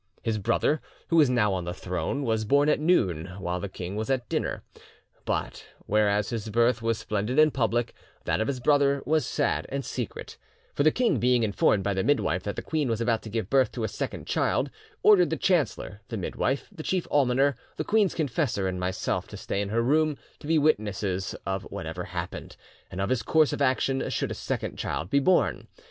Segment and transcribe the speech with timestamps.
[0.23, 3.95] His brother, who is now on the throne, was born at noon while the king
[3.95, 4.63] was at dinner,
[5.25, 7.93] but whereas his birth was splendid and public,
[8.25, 10.37] that of his brother was sad and secret;
[10.73, 13.47] for the king being informed by the midwife that the queen was about to give
[13.47, 14.71] birth to a second child,
[15.03, 19.61] ordered the chancellor, the midwife, the chief almoner, the queen's confessor, and myself to stay
[19.61, 22.57] in her room to be witnesses of whatever happened,
[22.89, 25.67] and of his course of action should a second child be born.